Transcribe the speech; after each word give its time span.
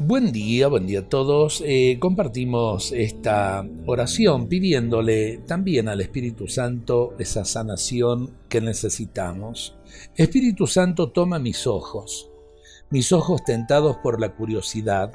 Buen 0.00 0.30
día, 0.30 0.68
buen 0.68 0.86
día 0.86 1.00
a 1.00 1.08
todos. 1.08 1.60
Eh, 1.66 1.98
compartimos 1.98 2.92
esta 2.92 3.66
oración 3.84 4.46
pidiéndole 4.46 5.38
también 5.38 5.88
al 5.88 6.00
Espíritu 6.00 6.46
Santo 6.46 7.16
esa 7.18 7.44
sanación 7.44 8.32
que 8.48 8.60
necesitamos. 8.60 9.76
Espíritu 10.14 10.68
Santo, 10.68 11.10
toma 11.10 11.40
mis 11.40 11.66
ojos, 11.66 12.30
mis 12.90 13.10
ojos 13.10 13.42
tentados 13.42 13.96
por 13.96 14.20
la 14.20 14.36
curiosidad, 14.36 15.10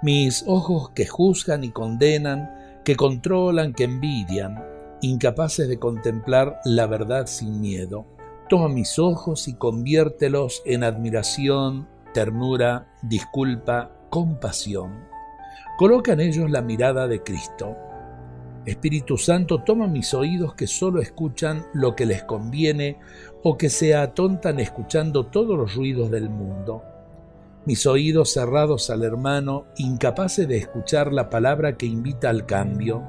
mis 0.00 0.44
ojos 0.46 0.90
que 0.90 1.06
juzgan 1.06 1.64
y 1.64 1.72
condenan, 1.72 2.82
que 2.84 2.94
controlan, 2.94 3.74
que 3.74 3.82
envidian, 3.82 4.64
incapaces 5.02 5.66
de 5.66 5.80
contemplar 5.80 6.60
la 6.64 6.86
verdad 6.86 7.26
sin 7.26 7.60
miedo. 7.60 8.06
Toma 8.48 8.68
mis 8.68 8.96
ojos 9.00 9.48
y 9.48 9.54
conviértelos 9.54 10.62
en 10.66 10.84
admiración, 10.84 11.88
ternura, 12.12 12.94
disculpa, 13.02 13.90
compasión. 14.14 15.08
Coloca 15.76 16.12
en 16.12 16.20
ellos 16.20 16.48
la 16.48 16.62
mirada 16.62 17.08
de 17.08 17.24
Cristo. 17.24 17.76
Espíritu 18.64 19.18
Santo, 19.18 19.64
toma 19.64 19.88
mis 19.88 20.14
oídos 20.14 20.54
que 20.54 20.68
solo 20.68 21.00
escuchan 21.00 21.66
lo 21.72 21.96
que 21.96 22.06
les 22.06 22.22
conviene 22.22 23.00
o 23.42 23.58
que 23.58 23.68
se 23.68 23.96
atontan 23.96 24.60
escuchando 24.60 25.26
todos 25.26 25.58
los 25.58 25.74
ruidos 25.74 26.12
del 26.12 26.30
mundo. 26.30 26.84
Mis 27.64 27.86
oídos 27.86 28.32
cerrados 28.32 28.88
al 28.88 29.02
hermano, 29.02 29.66
incapaces 29.78 30.46
de 30.46 30.58
escuchar 30.58 31.12
la 31.12 31.28
palabra 31.28 31.76
que 31.76 31.86
invita 31.86 32.30
al 32.30 32.46
cambio. 32.46 33.02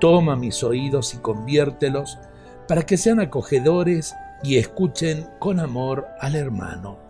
Toma 0.00 0.36
mis 0.36 0.62
oídos 0.62 1.14
y 1.14 1.16
conviértelos 1.16 2.18
para 2.68 2.82
que 2.82 2.98
sean 2.98 3.20
acogedores 3.20 4.14
y 4.42 4.58
escuchen 4.58 5.28
con 5.38 5.60
amor 5.60 6.08
al 6.20 6.34
hermano. 6.34 7.05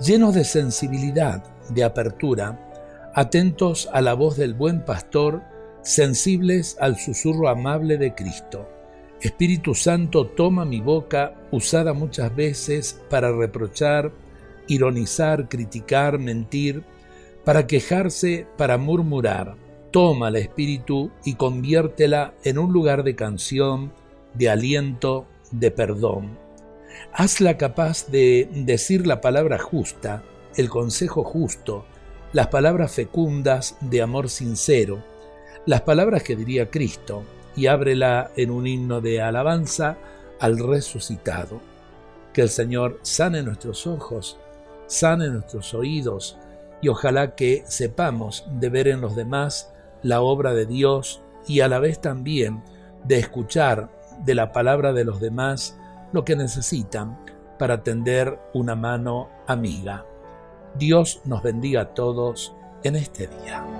Llenos 0.00 0.32
de 0.32 0.44
sensibilidad, 0.44 1.42
de 1.70 1.82
apertura, 1.82 3.10
atentos 3.14 3.88
a 3.92 4.00
la 4.00 4.14
voz 4.14 4.36
del 4.36 4.54
buen 4.54 4.84
pastor, 4.84 5.42
sensibles 5.82 6.76
al 6.78 6.96
susurro 6.96 7.48
amable 7.48 7.98
de 7.98 8.14
Cristo. 8.14 8.68
Espíritu 9.20 9.74
Santo, 9.74 10.28
toma 10.28 10.64
mi 10.64 10.80
boca, 10.80 11.34
usada 11.50 11.94
muchas 11.94 12.34
veces 12.36 13.02
para 13.10 13.32
reprochar, 13.32 14.12
ironizar, 14.68 15.48
criticar, 15.48 16.20
mentir, 16.20 16.84
para 17.44 17.66
quejarse, 17.66 18.46
para 18.56 18.78
murmurar. 18.78 19.56
Toma 19.90 20.28
el 20.28 20.36
Espíritu 20.36 21.10
y 21.24 21.34
conviértela 21.34 22.34
en 22.44 22.58
un 22.58 22.72
lugar 22.72 23.02
de 23.02 23.16
canción, 23.16 23.92
de 24.34 24.48
aliento, 24.48 25.26
de 25.50 25.72
perdón. 25.72 26.47
Hazla 27.12 27.56
capaz 27.56 28.06
de 28.08 28.48
decir 28.52 29.06
la 29.06 29.20
palabra 29.20 29.58
justa, 29.58 30.22
el 30.56 30.68
consejo 30.68 31.24
justo, 31.24 31.84
las 32.32 32.48
palabras 32.48 32.92
fecundas 32.92 33.76
de 33.80 34.02
amor 34.02 34.28
sincero, 34.28 35.02
las 35.66 35.82
palabras 35.82 36.22
que 36.22 36.36
diría 36.36 36.70
Cristo, 36.70 37.22
y 37.56 37.66
ábrela 37.66 38.30
en 38.36 38.50
un 38.50 38.66
himno 38.66 39.00
de 39.00 39.20
alabanza 39.20 39.96
al 40.38 40.58
resucitado. 40.58 41.60
Que 42.32 42.42
el 42.42 42.48
Señor 42.48 43.00
sane 43.02 43.42
nuestros 43.42 43.86
ojos, 43.86 44.38
sane 44.86 45.28
nuestros 45.28 45.74
oídos, 45.74 46.36
y 46.80 46.88
ojalá 46.88 47.34
que 47.34 47.64
sepamos 47.66 48.44
de 48.60 48.68
ver 48.68 48.88
en 48.88 49.00
los 49.00 49.16
demás 49.16 49.72
la 50.02 50.20
obra 50.20 50.54
de 50.54 50.66
Dios 50.66 51.20
y 51.46 51.60
a 51.60 51.68
la 51.68 51.78
vez 51.78 52.00
también 52.00 52.62
de 53.04 53.18
escuchar 53.18 53.90
de 54.24 54.34
la 54.34 54.52
palabra 54.52 54.92
de 54.92 55.04
los 55.04 55.20
demás 55.20 55.77
lo 56.12 56.24
que 56.24 56.36
necesitan 56.36 57.18
para 57.58 57.82
tender 57.82 58.38
una 58.54 58.74
mano 58.74 59.28
amiga. 59.46 60.06
Dios 60.76 61.20
nos 61.24 61.42
bendiga 61.42 61.82
a 61.82 61.94
todos 61.94 62.54
en 62.82 62.96
este 62.96 63.26
día. 63.26 63.77